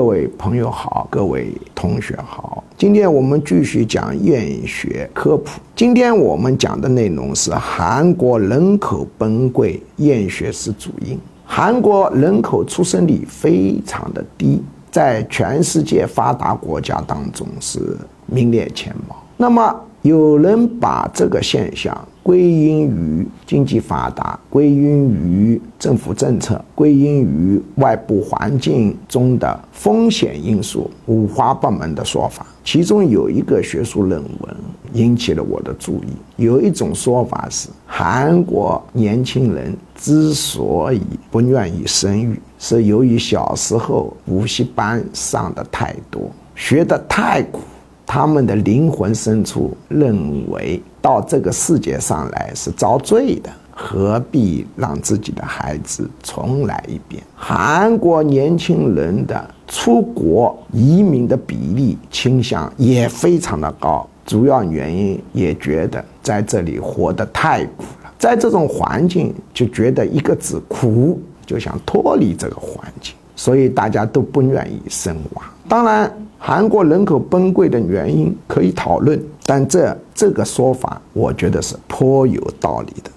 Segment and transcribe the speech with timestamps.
[0.00, 5.60] 各位朋友好，各位同学好，今天我们继续讲厌学科普。
[5.76, 11.20] 今天我们讲的内容是韩国人口崩溃，厌学是主因。
[11.44, 17.94] 韩国人口出生率非常的低，在全世界发达国家当中是
[18.24, 19.22] 名列前茅。
[19.36, 21.94] 那么有人把这个现象。
[22.22, 32.46] 归因于经济发达，归因于政府政策，归因于外部环境中的风险因素，五花八门的说法。
[32.62, 34.56] 其中有一个学术论文
[34.92, 36.08] 引起了我的注意。
[36.36, 41.00] 有一种说法是，韩国年轻人之所以
[41.30, 47.60] 不愿意生育，是由于小时候补习班上的太多，学得太苦。
[48.12, 57.22] 他们的灵魂深处认为，到这个世界上来是遭罪的，何必让自己的孩子重来一遍？
[57.36, 75.42] 韩国年轻人的出国移民的比例倾向也非常的高，主要原因也觉得在这里活得太苦了，在这种环境就觉得一个字苦，就想脱离这个环境，所以大家都不愿意生娃。
[75.68, 76.12] 当然。
[76.50, 83.10] 韩国人口崩溃的原因可以讨论，但这这个说法，我觉得是颇有道理的。